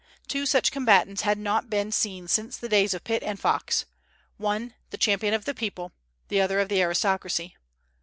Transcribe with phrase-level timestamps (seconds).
[0.27, 3.85] Two such combatants had not been seen since the days of Pitt and Fox,
[4.37, 5.91] one, the champion of the people;
[6.27, 7.55] the other, of the aristocracy.